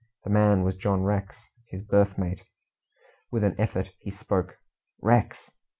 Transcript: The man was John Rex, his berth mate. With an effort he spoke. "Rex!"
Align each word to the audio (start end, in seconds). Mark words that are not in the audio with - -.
The 0.23 0.31
man 0.31 0.63
was 0.63 0.77
John 0.77 1.03
Rex, 1.03 1.47
his 1.69 1.83
berth 1.83 2.17
mate. 2.17 2.41
With 3.29 3.43
an 3.43 3.53
effort 3.59 3.91
he 3.99 4.09
spoke. 4.09 4.57
"Rex!" 4.99 5.51